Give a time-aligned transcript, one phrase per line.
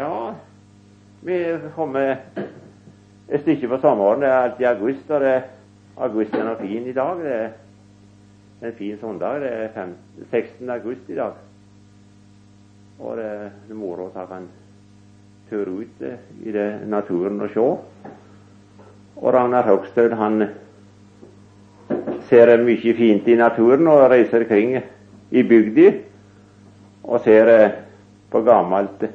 [0.00, 0.34] Ja,
[1.20, 2.16] vi kommer
[3.28, 4.22] et stykke på sommeren.
[4.22, 5.34] Det er alltid august, og det,
[5.96, 7.20] august er fin i dag.
[7.20, 9.42] Det er en fin søndag.
[9.42, 9.92] Det er 5,
[10.30, 10.70] 16.
[10.70, 11.36] august i dag.
[12.98, 14.48] Og det er moro å ta en
[15.50, 16.16] tur ut eh,
[16.48, 17.68] i det, naturen og se.
[19.20, 20.46] Og Ragnar Høgstøl han
[22.32, 25.96] ser mye fint i naturen og reiser kring i bygda
[27.04, 27.80] og ser eh,
[28.32, 29.10] på gammelt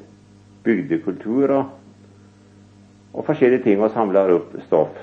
[0.66, 1.74] bygdekultur og,
[3.12, 5.02] og, forskjellige ting og samler opp stoff.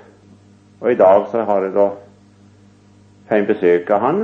[0.84, 1.90] Og i dag så har jeg da
[3.30, 4.24] fått besøk av han.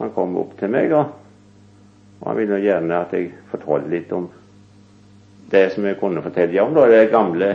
[0.00, 1.12] Han kom opp til meg, og,
[2.20, 4.26] og han ville gjerne at jeg fortalte litt om
[5.52, 7.52] det som jeg kunne fortelle om, da, det gamle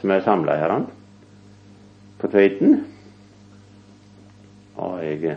[0.00, 0.74] som er samla her
[2.20, 2.78] på Tveiten.
[4.80, 5.36] Og jeg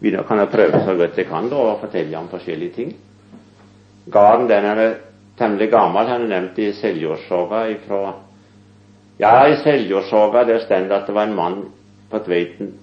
[0.00, 2.92] videre kan jeg prøve så godt jeg kan da, å fortelle om forskjellige ting.
[4.10, 4.82] Garden den er
[5.40, 6.08] temmelig gammel.
[6.08, 8.02] Han er nevnt i Seljordsoga ifra
[9.20, 11.58] Ja, i Seljordsoga der står det at det var en mann
[12.10, 12.74] på Tveiten.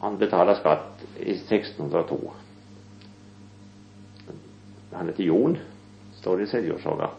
[0.00, 2.18] Han betaler skatt i 1602.
[4.94, 5.58] Han heter Jon,
[6.20, 7.10] står det i Seljordsoga.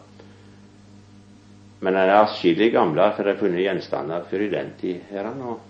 [1.80, 5.00] Men han er atskillig gamle, for det er funnet gjenstander før i den tid.
[5.10, 5.60] her og,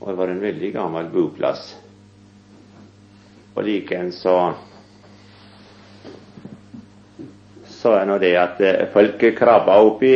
[0.00, 1.76] og det var en veldig gammel boplass.
[3.54, 4.54] Og likeens så
[7.82, 10.14] så er nå det at eh, folk krabba opp i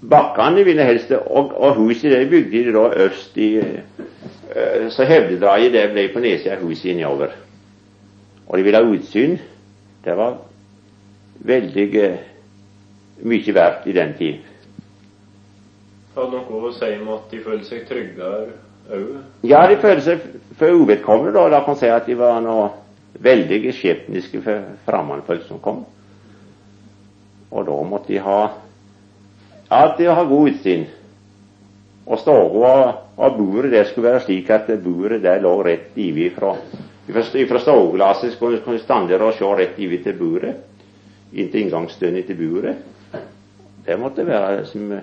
[0.00, 5.72] bakkene, ville helst, og, og huset det bygde de da øst i eh, Så hevdedraget
[5.72, 7.36] det ble på nedsida av huset innover.
[8.48, 9.36] Og de ville ha utsyn.
[10.04, 10.40] Det var
[11.46, 12.16] veldig eh,
[13.22, 14.40] mye verdt i den tid.
[16.16, 18.48] Hadde noe å si om at de følte seg tryggere
[18.90, 19.14] òg?
[19.46, 20.24] Ja, de følte seg
[20.58, 21.36] for uvedkommende.
[21.36, 22.72] Da, da kan man si at de var noe
[23.22, 25.84] veldig skjebniske for fremmedfolk som kom.
[27.50, 28.40] Og da måtte de ha
[29.70, 30.86] alltid ha god utsyn.
[32.06, 32.74] Og stua
[33.16, 36.54] og buret det skulle være slik at buret der lå rett ivi fra
[37.10, 40.66] fra stueglasset skulle du stande der og se rett ivi til buret.
[41.32, 42.76] inntil inngangsdøren til buret.
[43.86, 45.00] Det måtte være som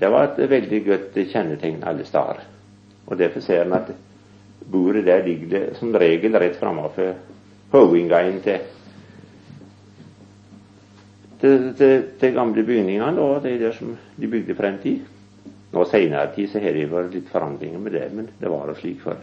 [0.00, 2.40] Det var et veldig godt kjennetegn alle steder.
[3.06, 3.92] Og derfor ser en at
[4.72, 7.12] buret der ligger som regel rett framfor
[7.72, 8.58] hovedinngangen til
[11.40, 13.20] til, til, til gamle bygningene.
[13.20, 15.00] og Det er det som de bygde frem til.
[15.72, 18.80] Nå Senere tid så har det vært litt forandringer med det, men det var det
[18.80, 19.20] slik før.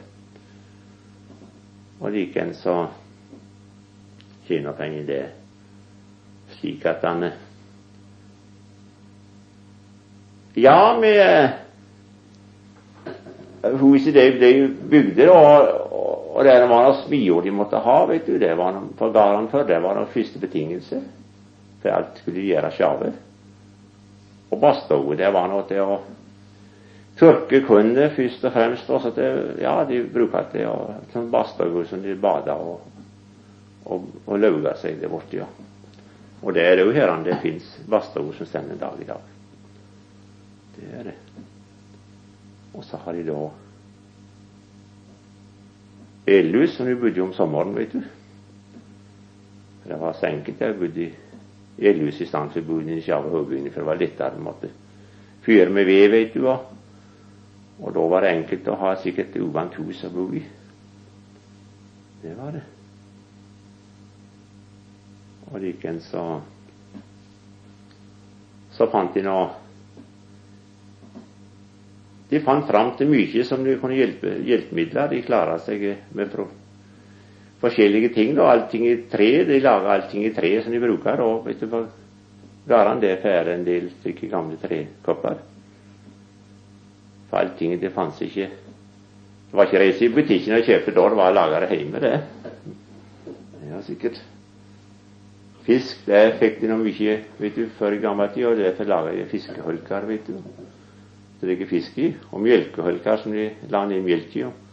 [1.99, 2.77] Og likeens så
[4.47, 5.25] tjener penger det
[6.59, 7.29] slik at han
[10.57, 11.49] Ja, med
[13.77, 14.51] huset det de
[14.89, 15.91] bygde, og,
[16.33, 18.39] og det var noe smiord de måtte ha, vet du.
[18.41, 21.01] Det var på gårdene før det var den første betingelse
[21.81, 23.13] for alt skulle gjøres sjølve.
[24.51, 25.97] Og badstua, det var noe til å
[27.19, 28.89] tørke kunne først og fremst.
[28.89, 29.29] Også det,
[29.61, 30.67] ja, de bruker det
[31.13, 32.83] som badstue som de bader og,
[33.85, 35.41] og, og lauger seg der borte.
[35.41, 35.47] ja.
[36.41, 39.31] Og det er jo her det fins badstuer som står dag i dag.
[40.75, 41.15] Det er det.
[42.77, 43.47] Og så har de da
[46.27, 48.03] elhus som de bodde om sommeren, vet du.
[49.87, 50.61] Det var så enkelt.
[50.61, 51.13] Jeg bodde i
[51.77, 54.33] Stand boden i hovedbygningen, for det var lettere.
[54.35, 54.69] Du måtte
[55.45, 56.47] fyre med ved, vet du.
[56.47, 56.73] Og,
[57.79, 60.41] og da var det enkelt å ha sikkert et uvant hus å bo i.
[62.23, 62.63] Det var det.
[65.51, 66.41] Og likeens så
[68.77, 69.37] så fant de nå
[72.29, 75.07] De fant fram til mye som de kunne hjelpe hjelpemidler.
[75.13, 76.33] De klarte seg med
[77.61, 78.35] forskjellige ting.
[78.35, 79.43] da, Allting i tre.
[79.45, 81.21] De lager allting i tre som de bruker.
[81.21, 81.87] Og vet du får
[82.67, 85.37] gården det får en del stykker gamle trekopper.
[87.29, 88.49] For allting det fantes ikke
[89.47, 92.17] Det var ikke reise i butikken og kjøpe da, det var laga det hjemme, det.
[93.69, 94.19] Ja, sikkert.
[95.63, 99.13] Fisk det fikk de nå mye vet du, før i gammel tid, og derfor laga
[99.15, 100.33] de fiskeholker, vet du.
[101.39, 102.09] Så Det ligger fisk i.
[102.31, 104.43] Og melkeholker som de la ned melk i.
[104.43, 104.66] Og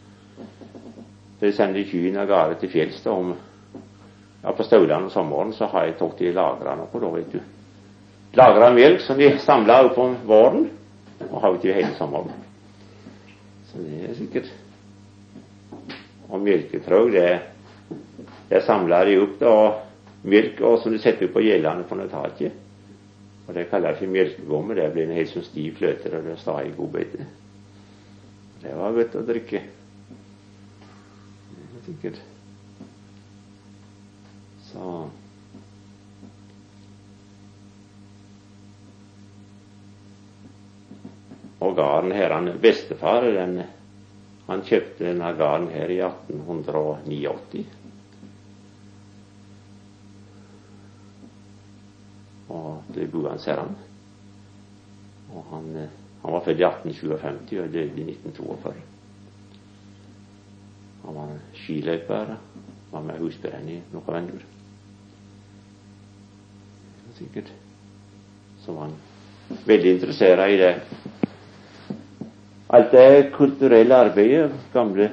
[1.44, 5.66] så jeg sender kyrne av gårde til fjells om ja, På Stauland om sommeren så
[5.68, 7.40] har jeg tatt de lagra noe, da, vet du.
[8.40, 10.70] Lagra melk som de samla om våren,
[11.28, 12.32] og har til hele sommeren.
[13.68, 14.50] Så det er sikkert
[16.30, 17.28] Og melketrøg, det,
[18.48, 19.54] det samler de opp, da.
[20.24, 22.56] Melk og som de setter på gjellene på taket.
[23.44, 24.80] Og det kaller jeg for melkegomme.
[24.80, 27.32] Det blir en helt sånn stiv fløte, og det står i beite.
[28.64, 29.66] Det var godt å drikke
[31.84, 32.20] sikkert.
[34.70, 35.08] Så
[41.64, 43.62] Og gården her han, Bestefar den,
[44.46, 47.64] han kjøpte denne gården her i 1889.
[52.52, 53.72] Og det bor han ser han.
[55.32, 58.93] Og han, eh, han var født i 1850 og døde i 1942.
[61.04, 61.32] Han var
[61.64, 62.36] skiløper.
[62.90, 64.44] Var med husbrenn i noen venner.
[67.18, 67.50] Sikkert.
[68.64, 70.74] Så var han veldig interessert i det.
[72.74, 75.10] Alt det kulturelle arbeidet, gamle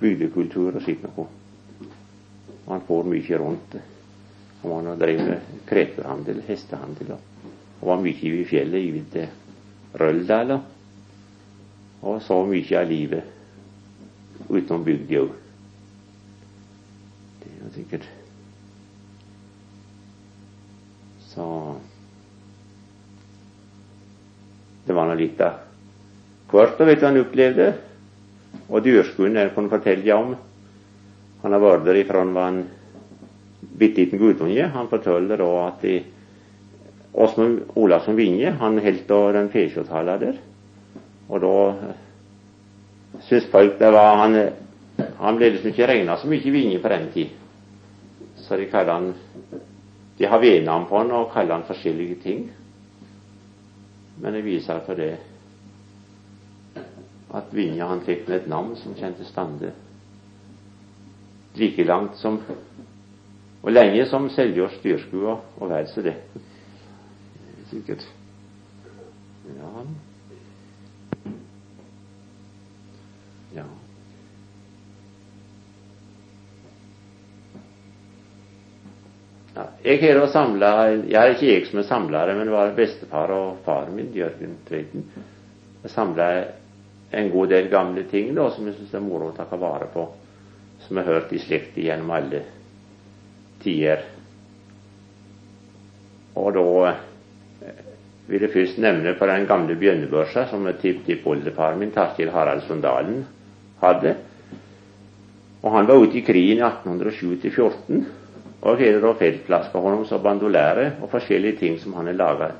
[0.00, 1.28] bygdekultur og slikt noe.
[2.66, 3.76] Han får mye rundt.
[4.62, 7.12] Han har drevet med kreperhandel, hestehandel,
[7.80, 10.56] og var mye i fjellet, i til Røldal,
[12.02, 13.41] og så mye av livet
[14.48, 15.32] utenom bygda òg.
[17.42, 18.08] Det er sikkert
[21.32, 21.44] Så
[24.86, 25.60] Det var nå litt av
[26.52, 27.72] hvert av det han opplevde.
[28.68, 30.34] Og dyrskuen der kunne fortelle om.
[31.42, 32.62] Han har vært der ifra han var en
[33.78, 34.66] bitte liten guttunge.
[34.74, 36.02] Han forteller da at de,
[37.12, 40.38] Åsmund Olavsson Vinje han holdt den fesjotala der.
[41.28, 41.56] Og da
[43.52, 44.38] folk det var Han,
[45.18, 47.28] han ble liksom ikke regna så mye Vinje på den tid.
[48.36, 49.14] Så de kaller han
[50.18, 52.50] De har vednavn på han og kaller han forskjellige ting.
[54.20, 55.16] Men det viser for det
[57.32, 59.72] at Vinja han fikk med et navn som kjente stande
[61.56, 62.38] like langt som
[63.62, 66.16] og lenge som Seljås dyrskua og vel det.
[67.70, 68.06] Sikkert.
[69.56, 69.84] Ja.
[79.82, 80.70] Jeg har samla
[81.10, 84.56] Jeg er ikke jeg som er samlere, men det var bestefar og faren min, Jørgen
[84.68, 85.06] Tveiten.
[85.86, 86.28] Samla
[87.12, 90.06] en god del gamle ting da, som jeg syns er moro å ta vare på.
[90.86, 92.44] Som jeg har hørt i slekt gjennom alle
[93.62, 94.06] tider.
[96.38, 96.94] Og da
[97.66, 97.84] eh,
[98.30, 103.24] vil jeg først nevne på den gamle bjønnebørsa som tipptippoldefaren min, Tarkil Haraldsson Dalen,
[103.82, 104.14] hadde.
[105.62, 108.21] Og han var ute i krigen i 1807-14
[108.62, 112.50] og heder da feltplass på ham som bandolære og forskjellige ting som han har laga.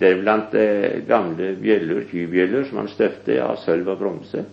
[0.00, 4.44] Deriblant eh, gamle bjøller, tybjøller som han støpte av sølv og bronse.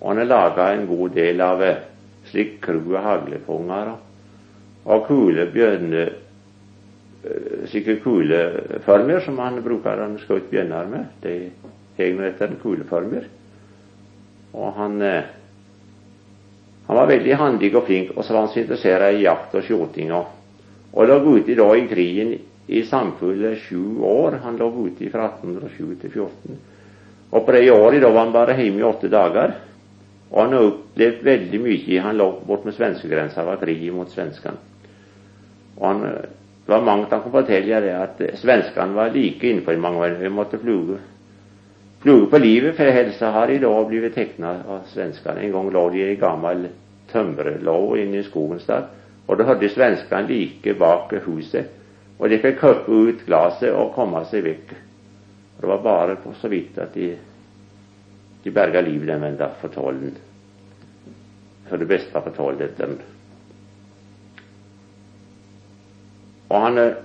[0.00, 1.82] Og han har laga en god del av eh,
[2.30, 3.92] slik kru- og haglepunger
[4.90, 11.10] og kule bjørne eh, slike kuleformer som han bruker han skjøt bjørner med.
[11.22, 11.36] De
[11.98, 13.26] hegner etter kuleformer.
[14.54, 15.36] Og han eh,
[16.90, 19.62] han var veldig handig og flink, og så var han så interessert i jakt og
[19.62, 20.08] skjoting.
[20.10, 22.32] Og lå ute da i krigen
[22.66, 24.40] i samfulle sju år.
[24.42, 26.56] Han lå ute fra 1807 til 14.
[27.30, 29.54] Og på det året da var han bare hjemme i åtte dager.
[30.32, 32.02] Og han har opplevd veldig mye.
[32.08, 34.58] Han lå bort med svenskegrensa, var krig mot svenskene.
[35.78, 40.02] Og han, det var mange han kunne fortelle det at svenskene var like innenfor mange
[40.08, 40.18] år.
[40.18, 40.98] Vi måtte fluge
[42.00, 45.42] Fluge på livet, for helsa har i dag blitt tegna av svenskene.
[45.44, 46.70] En gang lå de i gammel
[47.12, 48.86] tømmerlåg inne i skogen der,
[49.26, 51.68] og da hørte svenskene like bak huset.
[52.16, 54.72] Og de fikk kappe ut glasset og komme seg vekk.
[55.56, 57.12] Og det var bare på så vidt at de,
[58.44, 60.16] de berga livet den venda for tollen.
[61.68, 62.64] For det beste var for tolv.
[66.50, 66.98] Og han eh,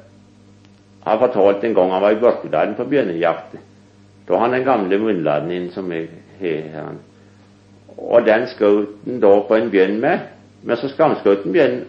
[1.03, 3.59] har fortalt en gang han var i Børkedalen på bjørnejakt.
[4.27, 6.09] Da har han den gamle munnladningen som jeg
[6.41, 6.95] har
[7.97, 10.23] Og den skjøt han da på en bjørn med,
[10.63, 11.83] men så skamskjøt han bjørnen.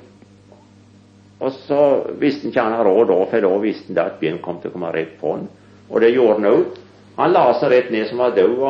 [1.41, 1.81] Og så
[2.21, 4.71] visste han ikke han hadde råd da, for da visste han at bjørnen kom til
[4.71, 5.49] å komme rett på han.
[5.91, 6.79] Og det gjorde han òg.
[7.17, 8.63] Han la seg rett ned som var død,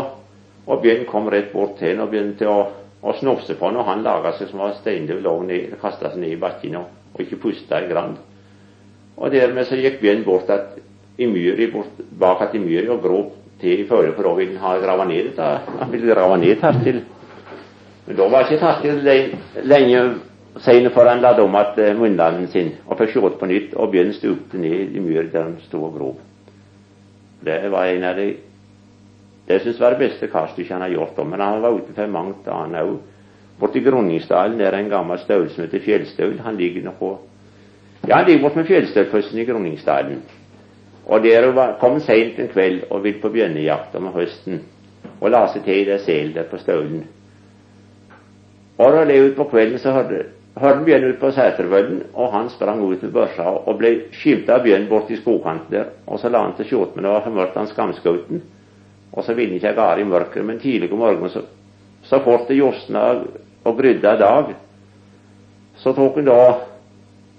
[0.67, 2.59] og bjørnen kom rett bort til han og begynte å,
[3.03, 6.23] å snufse på han, og han laga seg som var steindød, lå ned, kasta seg
[6.23, 8.17] ned i bakken og, og ikke pusta i grann.
[9.17, 10.79] Og dermed så gikk bjørnen bort at,
[11.19, 14.77] i myri, bort, bak at i myri og gråt i følge, for da ville ha
[14.79, 15.51] grava ned dette.
[15.81, 17.05] Han ville grava ned terskelen.
[18.07, 20.03] Men da var ikke terskelen lenge
[20.61, 23.91] seinere før han la om at uh, munnlanden sin og fikk skjått på nytt, og
[23.93, 26.21] bjørnen stupte ned i myr der han sto og grov.
[27.45, 28.35] Det var en av de
[29.47, 31.19] det syns jeg var det beste kaststykket han har gjort.
[31.27, 32.97] Men han var ute for mangt annet òg.
[33.61, 36.41] Borti Groningsdalen der er en gammel støl som heter Fjellstøl.
[36.45, 37.17] Han ligger nå på
[38.09, 40.21] Ja, han ligger borte med Fjellstølfossen i Groningsdalen.
[41.07, 44.61] Og der kom seint en kveld og ville på bjønnejakt om høsten,
[45.21, 47.05] og la seg til i det sel der på Staulen.
[48.79, 50.25] Og da det ut på kvelden, så hørte
[50.57, 54.65] han bjørn ut på Sætervollen, og han sprang ut med børsa og ble skimta av
[54.65, 55.91] bjørn borti skogkanten der.
[56.07, 58.43] Og så la han til skjorten, men det var for mørkt, han skamskauten.
[59.13, 61.45] Og så ville han ikke ha i mørket, men tidlig om morgenen, så,
[62.03, 63.05] så fort det josna
[63.65, 64.55] og grydda dag,
[65.77, 66.41] så tok han da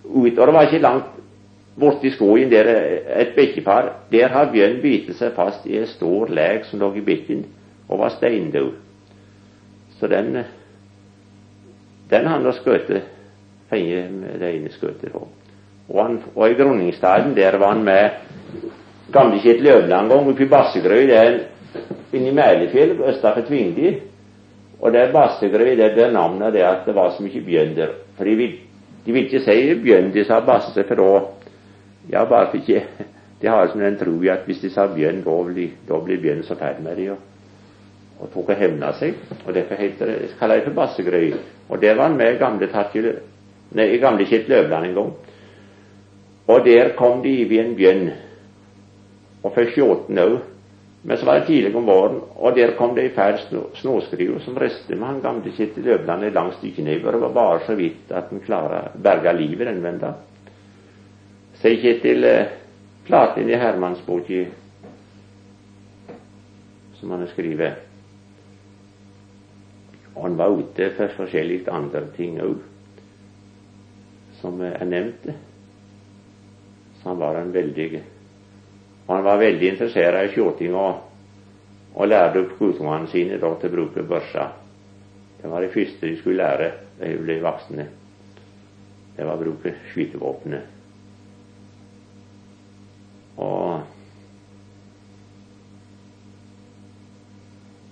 [0.07, 1.15] ut Og det var ikke langt
[1.79, 2.69] borti skogen der
[3.21, 3.93] et bekkepar.
[4.11, 7.45] Der har bjørn bitt seg fast i en stor leg som lå i bekken,
[7.87, 8.71] og var steindød.
[9.99, 10.43] Så den
[12.09, 12.89] den har da skutt
[13.71, 15.11] med det ene skuddet.
[15.89, 18.09] Og, og i Groningsdalen der var han med
[19.13, 21.39] gamle Kjetil Øvland en gang, oppi Bassegrøy der
[22.13, 23.95] inni Mælefjell østafor Tvingdi.
[24.81, 27.95] Og der Bassegrøy der blir navnet det at det var så mye bjørn der.
[28.17, 28.55] For de vil,
[29.05, 31.19] de vil ikke si bjørn, de sa Basse, for da
[32.09, 32.83] Ja, bare for ikke
[33.41, 35.73] De har som den tro at hvis de sa bjørn, da blir,
[36.05, 37.11] blir bjørn så ferdig med dem.
[37.11, 37.17] Og,
[38.19, 39.13] og tok og hevna seg.
[39.45, 41.33] Og derfor heter det, kaller det for Bassegrøy.
[41.69, 43.11] Og der var han med gamle Tatjel,
[43.77, 45.11] nei, gamle Kjell Løvland en gang.
[46.47, 48.07] Og der kom de i en bjørn.
[49.43, 50.37] Og først sjåten òg.
[51.07, 53.37] Men så var det tidlig om våren, og der kom det ei fæl
[53.77, 57.11] snøskriver som restet med han gamle Kjetil Løvland et langt stykke nedover.
[57.11, 60.15] Det var bare så vidt at han klarte berga livet den venda.
[61.57, 62.47] Sier Kjetil eh,
[63.07, 64.45] Platin i Hermansboka
[66.99, 67.73] som han har skrevet.
[70.13, 72.61] Og han var ute for forskjellige andre ting òg,
[74.41, 75.27] som er nevnt.
[76.97, 77.89] Så han var en veldig
[79.07, 80.97] og Han var veldig interessert i skjorting og,
[81.95, 84.49] og lærte opp guttungene sine da, til å bruke børsa.
[85.39, 87.85] Det var det første de skulle lære da de ble voksne.
[89.15, 90.76] Det var å bruke skytevåpenet.
[93.37, 93.79] Og,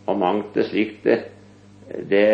[0.05, 1.05] og mangt det slikt
[2.09, 2.25] det,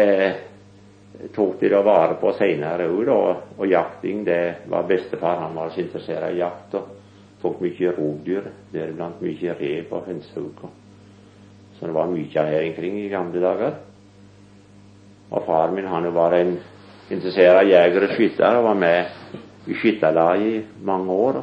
[1.36, 4.42] tok de da vare på seinere òg, og, og jakting det
[4.72, 5.44] var bestefar.
[5.44, 6.76] Han var så interessert i jakt.
[6.80, 6.98] og
[7.42, 10.60] tok mye rovdyr, deriblant mye rev og hønsehauk.
[11.78, 13.80] Så det var mye her omkring i gamle dager.
[15.32, 16.58] Og far min han var en
[17.10, 21.42] interessert jeger og skytter og var med i skytterlaget i mange år.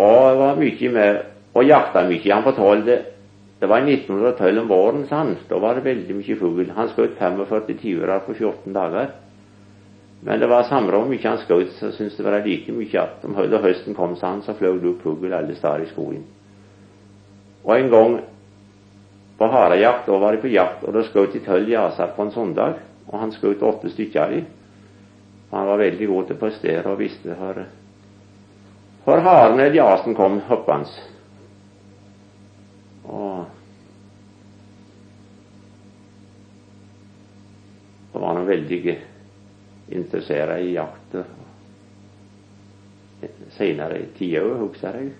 [0.00, 2.32] Og var mye med og jakta mye.
[2.32, 3.00] Han fortalte
[3.60, 5.34] det var i 1912 om våren, sa han.
[5.48, 6.70] Da var det veldig mye fugl.
[6.76, 9.10] Han skjøt 45 tiurer på 14 dager.
[10.24, 13.24] Men det var samme hvor mye han skjøt, så syntes det var like mye at
[13.24, 16.24] om da høsten kom, sa han, så fløy det opp fugl alle steder i skogen.
[17.64, 18.16] Og en gang
[19.36, 22.32] på harejakt, da var de på jakt, og da skjøt de tolv jaser på en
[22.32, 22.80] søndag.
[23.10, 24.48] Og han skjøt åtte stykker av dem.
[25.50, 27.64] Han var veldig god til å prestere og visste hvor,
[29.04, 30.88] haren i jasen kom hoppende.
[33.10, 33.44] Og
[38.12, 38.98] så var han veldig
[39.88, 41.16] interessert i jakt
[43.56, 45.10] senere i òg, husker jeg.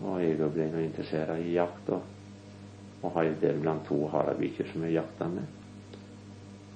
[0.00, 2.02] Og jeg ble nå interessert i jakt, og,
[3.02, 5.56] og har deriblant to harabikkjer som jeg jakta med.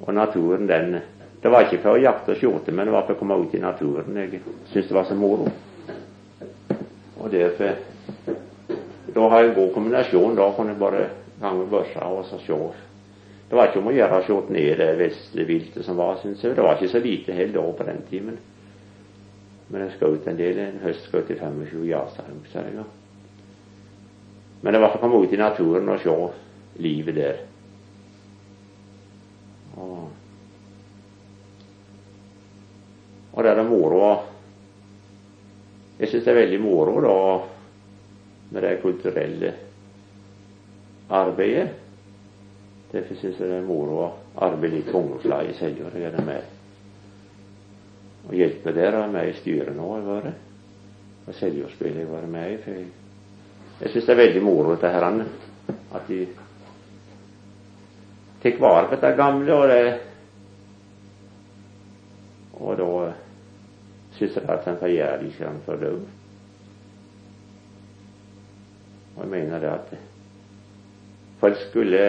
[0.05, 0.99] Og naturen, den
[1.45, 3.53] Det var ikke for å jakte og skjorte, men det var for å komme ut
[3.53, 4.17] i naturen.
[4.17, 5.51] Jeg syntes det var så moro.
[7.21, 7.77] Og derfor
[9.15, 10.35] Da har jeg en god kombinasjon.
[10.35, 11.05] Da kan jeg bare
[11.41, 12.57] gange børsa og så se
[13.49, 16.41] det var ikke om å gjøre å se ned det vesle viltet som var, syns
[16.43, 16.57] jeg.
[16.57, 18.39] Det var ikke så lite heller da på den timen.
[19.69, 20.59] Men jeg skjøt en del.
[20.59, 22.87] En høst skjøt jeg 25 jaser, husker jeg.
[24.65, 26.17] Men det var for å komme ut i naturen og se
[26.83, 27.43] livet der.
[29.77, 30.09] Og,
[33.35, 34.01] og det er det moro
[35.99, 37.19] Jeg syns det er veldig moro da
[38.55, 39.53] med det kulturelle
[41.11, 41.69] arbeidet.
[42.93, 44.09] Derfor syns jeg det er moro å
[44.47, 45.95] arbeide litt på ungdomslaget Seljord.
[45.95, 46.51] Jeg er med
[48.25, 48.91] og hjelpe der.
[48.91, 49.89] Jeg er med i styret nå.
[49.99, 50.33] Jeg var
[51.25, 52.57] og Seljordspillet jeg var med i.
[52.61, 52.89] For jeg,
[53.81, 55.07] jeg syns det er veldig moro dette her,
[55.97, 56.19] at de
[58.43, 59.55] tar vare på dette gamle.
[59.57, 59.85] Og, det,
[62.61, 62.91] og da
[64.19, 65.91] syns jeg at han får gjøre det litt for det.
[69.15, 69.93] Og jeg mener det at
[71.41, 72.07] folk skulle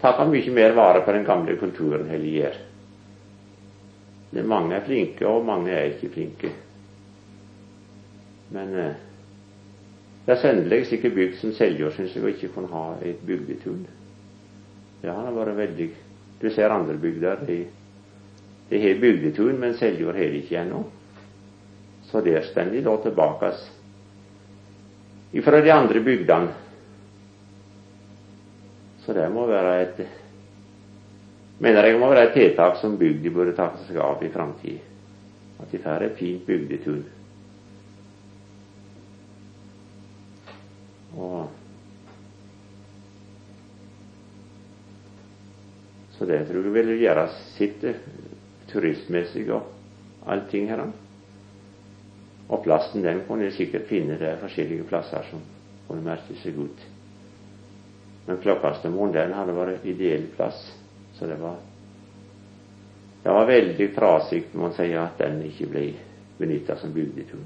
[0.00, 2.62] tatt mye mer vare på den gamle kulturen enn de gjør.
[4.36, 6.52] Men mange er flinke, og mange er ikke flinke.
[8.52, 8.96] Men eh,
[10.26, 13.86] det er sannelig ikke bygd som Seljord syns jeg ikke kunne ha et bygdetun.
[15.02, 15.88] Det har vært veldig
[16.40, 17.64] Du ser andre bygder, de,
[18.68, 20.84] de har bygdetun, men Seljord har det ikke ennå.
[22.06, 23.52] Så der står de da tilbake
[25.44, 26.54] fra de andre bygdene
[29.06, 30.00] så det må være et
[31.62, 34.82] mener jeg må være et tiltak som bygda burde ta seg av i framtida.
[35.62, 37.04] At de får et fint bygdetun.
[41.16, 41.46] Og
[46.16, 47.82] Så det tror jeg vil gjøre sitt
[48.76, 50.84] turistmessig og allting her.
[52.46, 54.18] Og plassen den kunne de sikkert finne.
[54.20, 55.42] Det er forskjellige plasser som
[55.88, 56.84] kunne merke seg ut.
[58.26, 60.60] Men Klokkastemoen den hadde vært ideell plass.
[61.16, 61.56] Så det var
[63.26, 65.80] det var veldig trasig må man at den ikke ble
[66.38, 67.42] benytta som bygdetun.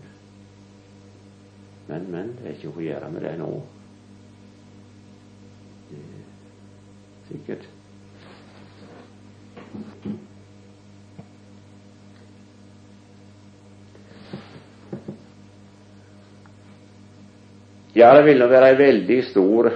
[1.89, 3.49] Men, men, det er ikke noe å gjøre med det nå.
[7.31, 7.65] Sikkert.
[18.00, 19.66] Ja, det ville være ei veldig stor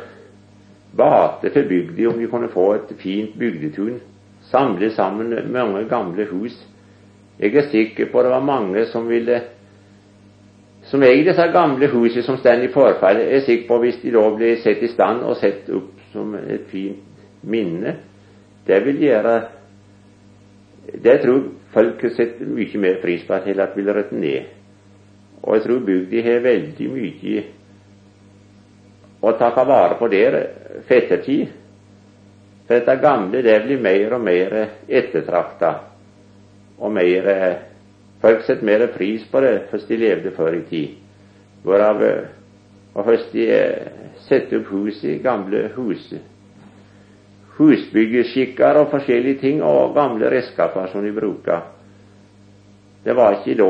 [0.97, 3.99] bate for bygda om vi kunne få et fint bygdetun,
[4.49, 6.55] samle sammen mange gamle hus.
[7.39, 9.43] Jeg er sikker på det var mange som ville
[10.89, 14.23] som eier disse gamle husene som står i forfall, er sikker på hvis de da
[14.37, 17.97] blir satt i stand og satt opp som et fint minne,
[18.67, 19.35] det vil gjøre
[21.05, 24.49] Det tror folk setter mye mer pris på at heller vil ned.
[25.43, 27.45] Og jeg tror bygda har veldig mye
[29.29, 30.43] å ta vare på dere
[30.87, 31.53] for ettertid.
[32.65, 34.57] For dette gamle det blir mer og mer
[34.89, 35.75] ettertrakta,
[36.79, 37.31] og mer
[38.25, 40.93] Folk setter mer pris på det hvordan de levde før i tid.
[41.61, 41.99] Hvorav
[42.95, 43.49] og hvordan de
[44.25, 46.07] setter opp hus i gamle hus.
[47.59, 51.67] Husbyggeskikker og forskjellige ting, og gamle redskaper som de bruker.
[53.05, 53.69] Det var ikke da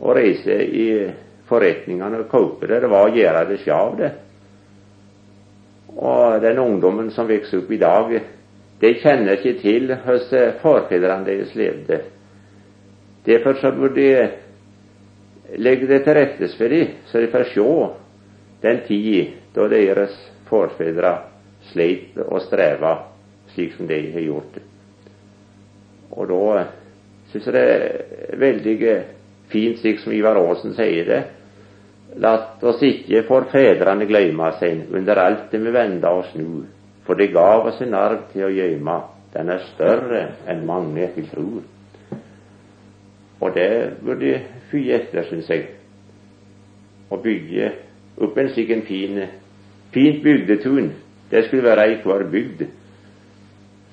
[0.00, 0.88] å reise i
[1.50, 4.12] forretningene og kjøpe det, det var å gjøre det sjøl, det.
[5.96, 8.16] Og den ungdommen som vokser opp i dag,
[8.80, 12.00] de kjenner ikke til hvordan forfedrene deres levde.
[13.26, 14.28] Derfor så burde de
[15.62, 17.66] legge det til rette for dem, så de får se
[18.62, 20.14] den tid da deres
[20.50, 21.12] forfedre
[21.70, 22.96] sleit og streva
[23.54, 24.58] slik som de har gjort.
[26.12, 26.66] Og da
[27.30, 28.76] syns jeg det er veldig
[29.50, 31.22] fint, slik som Ivar Aasen sier det,
[32.16, 36.64] Lat oss ikke for fedrene gløyma seg under alt det vi venda oss nu,
[37.04, 38.96] for det gav oss en arv til å gjøyma,
[39.34, 41.48] den er større enn mange vil tro.
[43.40, 44.38] Og det burde
[44.70, 45.66] fy etter, syns jeg,
[47.12, 47.68] å bygge
[48.24, 49.20] opp en slik en fin,
[49.92, 50.88] fint bygdetun.
[51.28, 52.64] Det skulle være i hver bygd.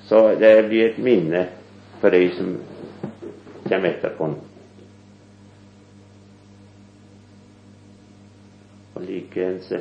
[0.08, 1.46] Så det blir et minne
[2.00, 2.56] for de som
[3.68, 4.32] kommer etterpå.
[9.34, 9.80] Og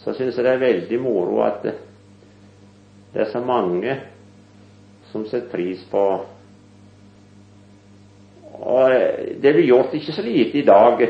[0.00, 1.62] så syns jeg det er veldig moro at
[3.12, 3.96] det er så mange
[5.10, 6.04] som setter pris på
[8.60, 8.92] Og
[9.40, 11.00] det blir gjort ikke så lite i dag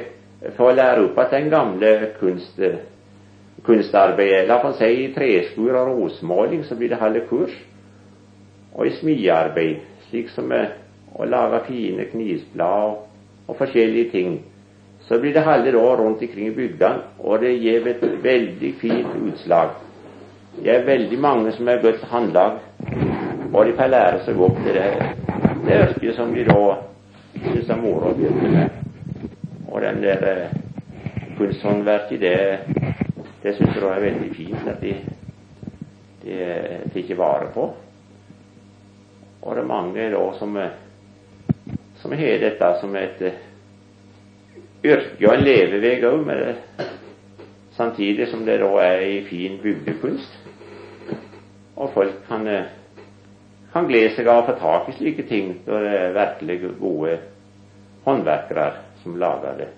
[0.56, 2.60] for å lære opp at den gamle kunst,
[3.66, 7.56] kunstarbeidet La oss si i treskur og rosmåling så blir det halve kurs.
[8.74, 14.38] Og i smiarbeid, slik som å lage fine knivsblad og forskjellige ting
[15.10, 19.16] så blir det halve år rundt omkring i bygdene, og det gir et veldig fint
[19.26, 19.72] utslag.
[20.62, 22.60] Det er veldig mange som er godt håndlag,
[23.52, 25.08] og de får lære seg opp til det.
[25.64, 26.60] Det yrket som de da
[27.40, 28.78] syns er moro å begynne med.
[29.66, 30.54] Og den der eh,
[31.40, 32.94] kunsthåndverket, det,
[33.42, 34.94] det syns jeg da er veldig fint at de,
[36.22, 37.66] de ikke vare på.
[39.42, 43.49] Og det er mange da som, eh, som har dette som et
[44.84, 46.30] yrke og en levevei òg,
[47.76, 50.36] samtidig som det da er ei fin bygdekunst.
[51.80, 52.64] Og folk kan, eh,
[53.72, 57.18] kan glede seg av å få tak i slike ting når det er virkelig gode
[58.04, 59.68] håndverkere som lager det.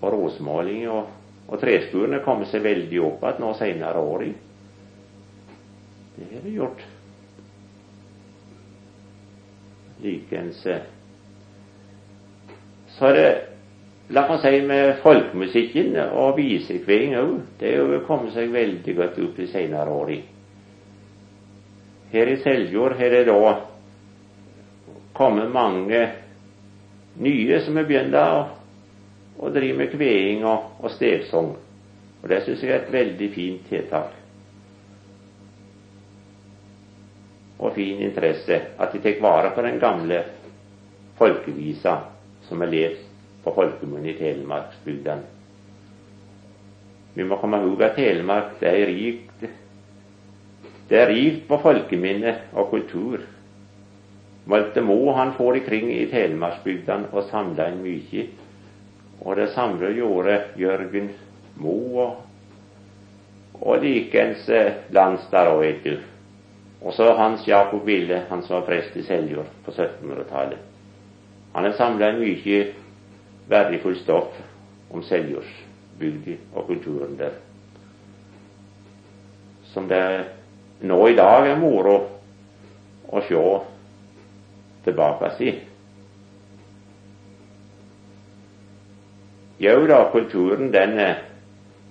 [0.00, 1.08] Og rosemaling og,
[1.48, 4.26] og treskurene kommer seg veldig opp igjen nå senere år.
[6.16, 6.84] Det har de gjort.
[10.00, 10.95] Likens eh,
[12.96, 13.28] så er det
[14.06, 17.32] La meg si med folkemusikken og visekveing, òg.
[17.58, 20.34] Det er jo kommet seg veldig godt opp i senere årene.
[22.12, 23.40] Her i Seljord har det da
[25.16, 26.04] kommet mange
[27.18, 28.46] nye som har begynt å,
[29.42, 31.50] å drive med kveing og, og stevsang.
[32.22, 34.14] Og det syns jeg er et veldig fint tiltak.
[37.58, 40.22] Og fin interesse at de tar vare på den gamle
[41.18, 42.04] folkevisa
[42.48, 43.06] som er lest
[43.44, 45.34] på folkemunne i Telemarksbygdene.
[47.16, 49.46] Vi må komme ihåg at Telemark det er rikt
[50.88, 53.22] det er rikt på folkeminne og kultur.
[54.46, 58.26] Malte Mo han får ikring i Telemarksbygdene og samla inn mye.
[59.24, 61.10] Og det samme gjorde Jørgen
[61.58, 62.20] Mo og,
[63.58, 65.88] og likeens eh, Landstad og vet.
[66.82, 70.75] Og så Hans Jakob Ville, han som var prest i Seljord på 1700-tallet.
[71.56, 72.56] Han har samla mye
[73.48, 74.34] verdifullt stoff
[74.92, 77.38] om Seljordsbygda og kulturen der.
[79.72, 80.02] Som det
[80.84, 81.96] nå i dag er moro
[83.08, 83.46] å se
[84.84, 85.56] tilbake i.
[89.64, 91.00] Jo da, kulturen den,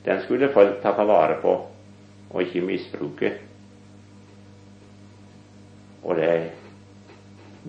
[0.06, 1.58] den skulle folk ta vare på
[2.30, 3.34] og ikke misbruke.
[6.06, 6.51] Og, det,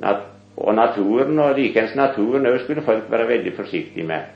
[0.05, 0.36] og
[0.77, 4.33] naturen, og likeens naturen òg, skulle folk være veldig forsiktige med.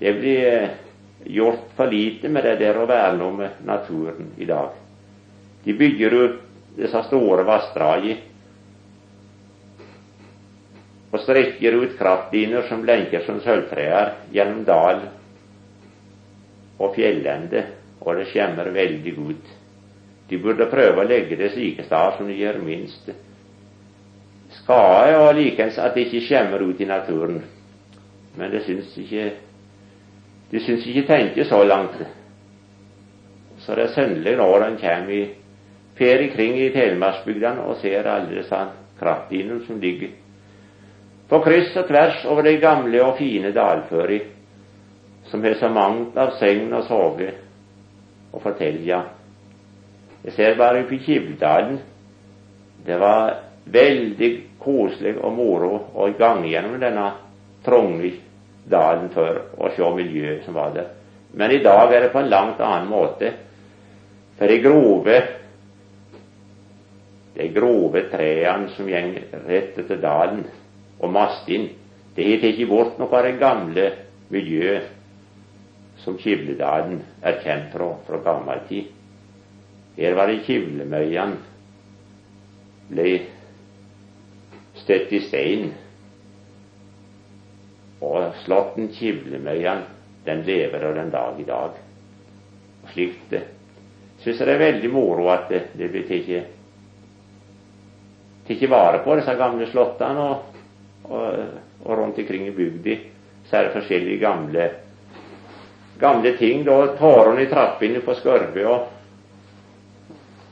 [0.00, 0.78] Det blir eh,
[1.26, 4.74] gjort for lite med det der å verne om naturen i dag.
[5.64, 6.42] De bygger ut
[6.76, 8.26] disse store vassdragene
[11.10, 15.00] og strekker ut kraftlinjer som lenker som sølvtrær gjennom dal
[16.80, 17.64] og fjellende,
[18.00, 19.48] og det skjemmer veldig godt.
[20.30, 23.10] De burde prøve å legge det slike steder som de gjør minst
[24.70, 27.42] skade, og likeens at det ikke skjemmer ut i naturen.
[28.36, 29.30] Men det syns ikke
[30.50, 31.98] de syns ikke tenke så langt.
[33.58, 35.28] Så det er sønnelig når en kommer i
[35.98, 38.58] ferie kring i Telemarksbygdene og ser alle disse
[38.98, 40.16] kraftlinjene som ligger
[41.30, 44.24] på kryss og tvers over de gamle og fine dalfører,
[45.30, 47.28] som har så mangt av segn og sove
[48.34, 49.02] å fortelle.
[50.24, 51.78] Jeg ser bare oppe i Kivdalen.
[52.86, 54.30] Det var veldig
[54.60, 57.06] koselig og moro å gange gjennom denne
[57.64, 58.12] trange
[58.70, 60.90] dalen for å se miljøet som var der.
[61.32, 63.32] Men i dag er det på en langt annen måte.
[64.38, 65.18] For de grove
[67.40, 69.14] de grove trærne som går
[69.48, 70.42] rett etter dalen,
[71.00, 71.70] og Mastin,
[72.14, 73.84] det har tatt bort noe av det gamle
[74.28, 74.96] miljøet
[76.02, 78.90] som Kivledalen er kjent fra fra gammel tid.
[79.96, 81.36] Her var det Kivlemøyene
[82.90, 83.08] ble
[84.90, 85.72] støtt i stein.
[88.02, 89.86] Og slåtten Kivlemøyene,
[90.24, 91.70] den lever av den dag i dag.
[92.90, 93.42] Slikt det.
[94.20, 96.48] Syns det er veldig moro at det, det blir tatt
[98.70, 100.20] vare på, disse gamle slåttene.
[100.26, 100.36] Og,
[101.10, 101.26] og,
[101.84, 102.96] og, rundt omkring i bygda
[103.48, 104.70] så er det forskjellige gamle
[106.00, 106.64] gamle ting.
[106.64, 108.88] da Tårene i trappene på Skørbø og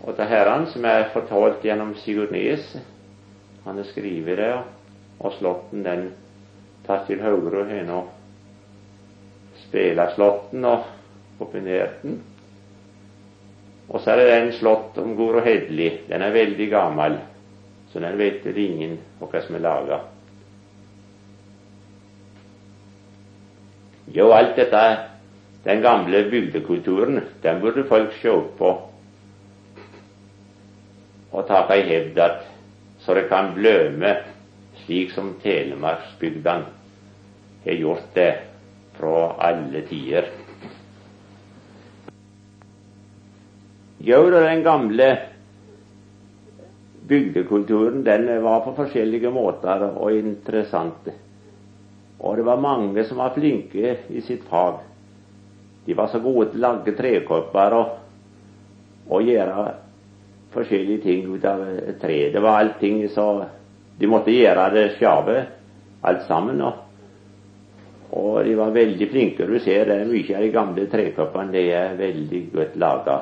[0.09, 2.79] og til Herren, som er fortalt gjennom Sigurd Nes.
[3.69, 4.53] Han har skrevet det,
[5.21, 6.07] og slåtten den
[6.87, 7.99] tatt til høyre og har nå
[9.67, 10.87] spela slåtten og
[11.37, 12.15] kombinert den.
[13.93, 15.91] Og så er det den slått om Goro Hedli.
[16.09, 17.21] Den er veldig gammel,
[17.93, 20.01] så den vet det ingen hva som er laga.
[24.17, 24.85] Jo, alt dette,
[25.69, 28.77] den gamle bygdekulturen, den burde folk se på
[31.29, 32.47] og ta i hevd at
[33.09, 34.11] så det kan bløme
[34.83, 36.67] slik som telemarksbygdene
[37.65, 38.33] har gjort det
[38.99, 40.29] fra alle tider.
[44.05, 45.09] Jo den gamle
[47.09, 51.17] bygdekulturen den var på forskjellige måter og interessante.
[52.21, 54.85] Og det var mange som var flinke i sitt fag.
[55.89, 58.01] De var så gode til å lage trekopper og,
[59.09, 59.71] og gjøre
[60.53, 61.65] forskjellige ting ut av
[62.01, 62.19] tre.
[62.33, 63.47] Det var allting så
[63.99, 65.41] De måtte gjøre det sjave,
[66.07, 66.61] alt sammen.
[66.63, 66.77] Og,
[68.15, 69.47] og de var veldig flinke.
[69.47, 73.17] Du ser det er mye av de gamle trekoppene de er veldig godt laga.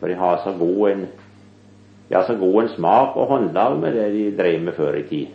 [0.00, 1.04] For de har så god en
[2.08, 5.26] ja, så god en smak og håndlag med det de drev med før i tid.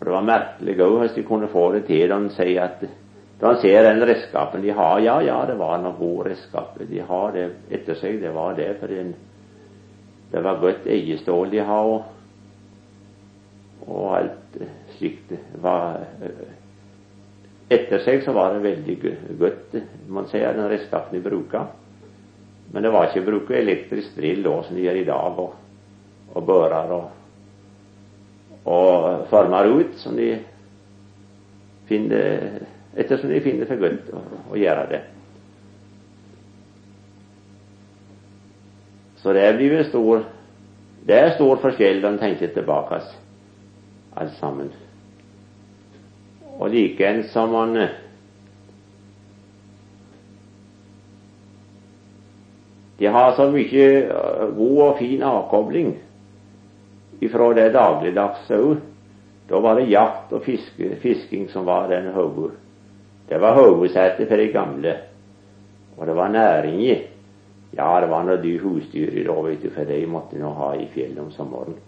[0.00, 2.10] Og Det var merkelig òg hvis de kunne få det til.
[2.10, 2.86] De sier at
[3.42, 6.86] da ser den redskapen de har Ja, ja, det var noen gode redskaper.
[6.86, 8.20] De har det etter seg.
[8.22, 8.92] Det var det, for
[10.32, 12.02] det var godt eiestål de har, og,
[13.88, 14.60] og alt
[14.96, 15.98] slikt var
[17.72, 18.94] Etter seg så var det veldig
[19.40, 19.74] godt,
[20.12, 21.70] man ser, den redskapen de bruker.
[22.72, 25.54] Men det var ikke å bruke elektrisk drill da, som de gjør i dag, og,
[26.34, 27.06] og bører og,
[28.68, 30.34] og former ut, som de
[31.88, 32.60] finner
[32.96, 35.00] ettersom de finner for godt å, gjøre det.
[39.22, 40.24] Så det blir stor
[41.02, 43.00] det er stor forskjell når en tenker tilbake,
[44.14, 44.68] alt sammen.
[46.60, 47.74] Og likeens som man
[53.00, 53.86] De har så mye
[54.54, 55.96] god og fin avkobling
[57.24, 58.76] ifra det dagligdags òg.
[59.50, 62.62] Da var det jakt og fiske, fisking som var den hovedgreia
[63.28, 64.94] Det var hovedsetet for de gamle.
[65.96, 67.08] Og det var næringer.
[67.72, 70.88] Ja, det var noe dyr husdyr da, vet du, for de måtte nå ha i
[70.92, 71.78] fjellet om sommeren.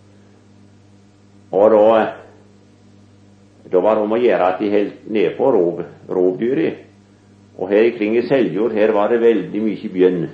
[1.54, 1.84] Og da
[3.72, 6.72] da var det om å gjøre at de holdt nedpå rov, rovdyra.
[7.56, 10.26] Og her kring i Seljord her var det veldig mye bjørn.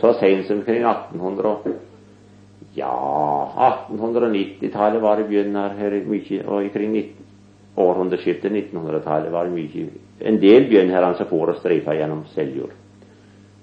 [0.00, 1.74] Så seint som kring 1800
[2.74, 2.94] Ja,
[3.84, 7.23] 1890-tallet var det bjørn her mye, og kring 19,
[7.76, 9.88] århundreskiftet 1900-tallet var mye
[10.20, 12.72] En del bjørnherrer her som for og streifa gjennom Seljord.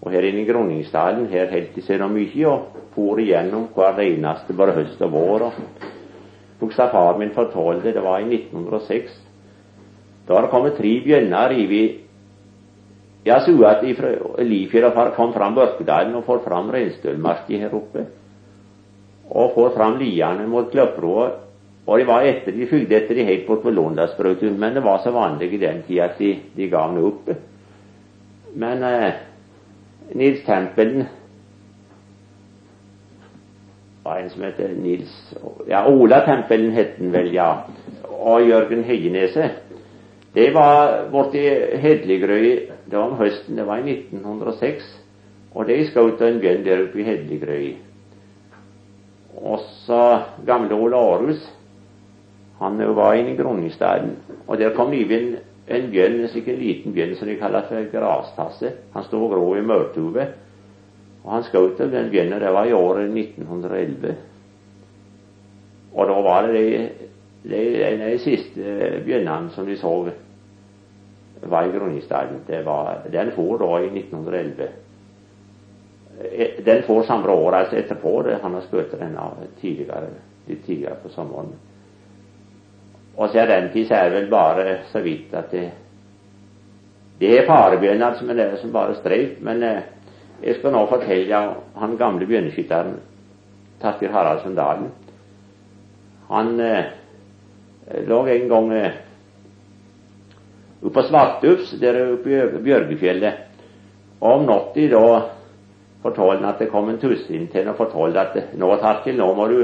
[0.01, 3.99] Og her inne i Groningsdalen her holdt de seg nå mye og for igjennom hver
[4.03, 5.47] eneste bare høst og vår.
[5.47, 9.11] og Husker far min fortalte det var i 1906.
[10.27, 11.81] Da har det kommet tre bjørner i
[13.25, 13.83] Jeg så at
[14.41, 18.05] Lifjell kom fram Børkedalen og får fram Reinstølmarka her oppe.
[19.29, 21.29] Og får fram liene mot Kløpprå.
[21.85, 25.01] Og de var etter, de fulgte etter de helt bort med Låndalsbrøytun, men det var
[25.01, 27.31] så vanlig i den tida at de, de ga den opp.
[28.53, 29.13] Men eh,
[30.13, 31.07] Nils Tempelen
[34.03, 35.11] var en som heter Nils
[35.69, 37.51] Ja, Ola Tempelen het han vel, ja.
[38.11, 39.61] Og Jørgen Høyeneset.
[40.33, 41.41] Det var borti
[41.81, 44.83] Hedligrøy Det var om høsten, det var i 1906.
[45.55, 47.65] Og de skjøt en bjørn der oppe i Hedligrøy.
[49.41, 50.03] Og så
[50.47, 51.41] gamle Ole Arhus.
[52.61, 54.15] Han var inne i Groningsdalen.
[54.47, 55.01] Og der kom det
[55.67, 58.73] en, bjørn, en liten bjørn som de kaller for grastasse.
[58.93, 60.27] Han sto grå i mørtuvet,
[61.23, 62.41] Og han skjøt den bjørnen.
[62.41, 64.15] Det var i året 1911.
[65.93, 66.89] Og da var det de,
[67.49, 69.95] de, av de siste bjørnene som de så
[71.41, 72.41] var i Groningsdalen.
[73.11, 74.69] Den for da i 1911.
[76.31, 78.21] Eh, den får samme år, altså etterpå.
[78.21, 79.17] Det, han har skutt den
[79.61, 80.13] tidligere,
[80.47, 81.53] litt tidligere på sommeren.
[83.17, 85.69] Og siden den tid så er det vel bare så vidt at det,
[87.19, 89.37] det er farebjørner som er der som bare streif.
[89.41, 89.83] Men eh,
[90.43, 91.41] jeg skal nå fortelle
[91.77, 92.95] han gamle bjørneskytteren
[93.81, 94.89] Tasker Haraldsen Dalen.
[96.29, 96.91] Han eh,
[98.07, 98.97] lå en gang eh,
[100.81, 103.47] oppe på Svartups, der oppe i Bjørgefjellet.
[104.21, 105.05] Og om natta da
[106.01, 109.47] fortalte han at det kom en tussin til og fortalte at nå, Tarkil, nå må
[109.49, 109.59] du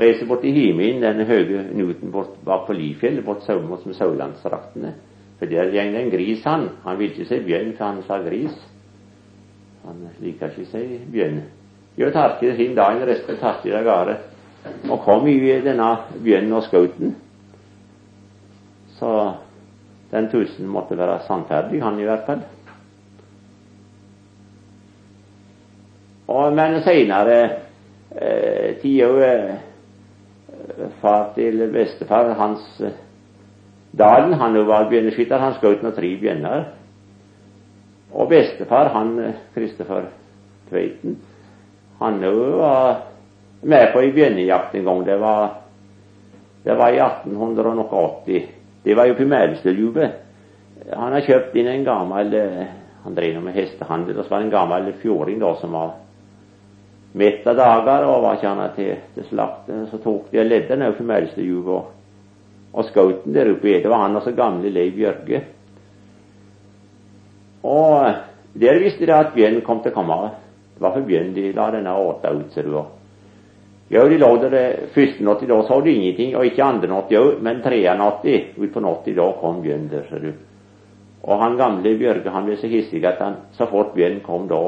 [0.00, 4.94] reise bort til himmelen, den høye Nuten bort på Lifjell, bort mot Sørlandsdraktene.
[5.38, 6.68] For der går det en gris, han.
[6.84, 8.54] Han vil ikke si bjørn, for han sa gris.
[9.84, 11.42] Han liker ikke å si bjørn.
[11.98, 14.16] Jo, i sin dagen resten i av gårde
[14.88, 15.88] og kom i denne
[16.24, 17.14] bjørnen og skauten.
[18.98, 19.10] Så
[20.10, 22.42] den tusen måtte være sannferdig, han i hvert fall.
[26.26, 27.38] Og, men seinere
[28.16, 28.80] eh,
[29.20, 29.54] eh,
[31.00, 33.00] far til bestefar, hans eh,
[33.94, 36.64] Dalen, han var bjørneskytter, han skjøt nå tre bjørner.
[38.14, 39.12] Og bestefar, han
[39.54, 40.08] Kristoffer
[40.66, 41.20] Tveiten,
[42.00, 42.18] han
[42.58, 43.04] var
[43.62, 45.04] med på ei bjørnejakt en gang.
[45.06, 45.54] Det var,
[46.64, 48.48] det var i 1880.
[48.84, 50.10] Det var jo på Mælestødjuvet.
[50.90, 52.34] Han har kjøpt inn en gammel
[53.04, 55.90] Han drev med hestehandel, og så var det en gammel fjording da som var
[57.14, 59.86] mett av dager og var ikke annet til, til slakten.
[59.90, 61.90] Så tok de og ledde ned på Mælestødjuvet
[62.74, 63.76] og, skjøt der oppe.
[63.82, 65.42] Det var han og så gamle Leiv Bjørge.
[67.64, 68.14] Og
[68.60, 70.18] der visste de at bjørnen kom til å komme.
[70.74, 72.80] Det var for bjørnen de la denne åta ut, ser du.
[73.92, 74.56] Ja, de lå der
[74.94, 78.82] første natta, da så de ingenting, og ikke andre natta òg, men tredje natta, utpå
[78.82, 80.32] natta, da kom bjørnen der, ser du.
[81.24, 84.60] Og han gamle Bjørge han ble så hissig at han så fort bjørnen kom da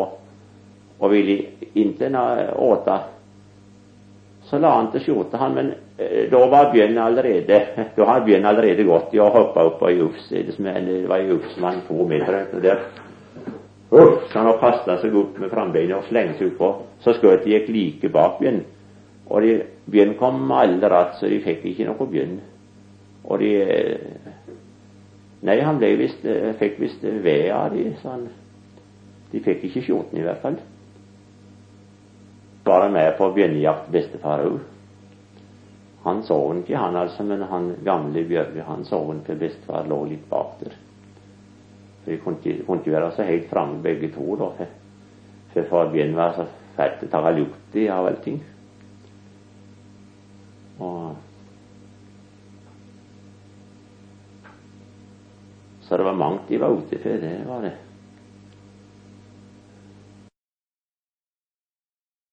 [0.98, 1.38] og ville
[1.74, 2.10] inte
[2.56, 2.98] åta,
[4.46, 7.56] så la han til skjorta, han, men eh, da var bjørnen allerede
[7.96, 10.28] da hadde bjørnen allerede gått Jeg hoppa opp på ei ufs.
[10.30, 10.54] Det
[11.08, 12.44] var ei ufs var to meter.
[12.62, 12.84] Der
[13.90, 16.70] Uff, han kasta seg opp med frambeina og slengte utpå.
[17.02, 18.62] Så skjøtet gikk like bak bjørnen.
[19.26, 19.52] Og de,
[19.90, 22.38] bjørnen kom alle ratt, så de fikk ikke noe bjørn.
[23.26, 23.52] Og de
[25.46, 26.22] Nei, han ble vist,
[26.58, 28.24] fikk visst ved av de, så han,
[29.30, 30.56] de fikk ikke skjorten i hvert fall.
[32.66, 34.58] Var med på bjørnejakt, bestefar òg.
[36.06, 39.86] Han så den ikke, han altså, men han gamle Bjørge, han så den, for bestefar
[39.90, 40.74] lå litt bak der.
[42.02, 44.50] For de kunne ikke, kunne ikke være så helt framme begge to, da,
[45.52, 48.42] for, for Bjørn var så fælt å ta lukt i av allting.
[50.82, 51.14] Og
[55.86, 57.76] Så det var mangt de var ute for, det var det.